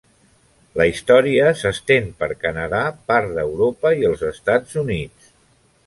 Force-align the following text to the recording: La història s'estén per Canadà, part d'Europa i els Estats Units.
La 0.79 0.87
història 0.91 1.51
s'estén 1.59 2.09
per 2.23 2.31
Canadà, 2.47 2.81
part 3.13 3.37
d'Europa 3.37 3.93
i 4.03 4.11
els 4.13 4.29
Estats 4.35 4.83
Units. 4.87 5.35